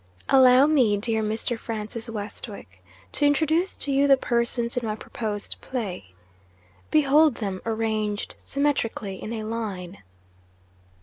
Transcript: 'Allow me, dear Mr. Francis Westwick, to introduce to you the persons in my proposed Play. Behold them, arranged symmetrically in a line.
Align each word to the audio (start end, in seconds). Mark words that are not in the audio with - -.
'Allow 0.29 0.65
me, 0.65 0.97
dear 0.97 1.21
Mr. 1.21 1.59
Francis 1.59 2.09
Westwick, 2.09 2.83
to 3.11 3.23
introduce 3.27 3.77
to 3.77 3.91
you 3.91 4.07
the 4.07 4.17
persons 4.17 4.75
in 4.75 4.83
my 4.83 4.95
proposed 4.95 5.57
Play. 5.61 6.15
Behold 6.89 7.35
them, 7.35 7.61
arranged 7.67 8.33
symmetrically 8.43 9.21
in 9.21 9.31
a 9.31 9.43
line. 9.43 9.99